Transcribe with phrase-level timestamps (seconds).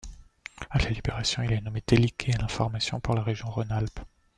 [0.71, 3.99] À la Libération, il est nommé Délégué à l'information pour la région Rhône-Alpes.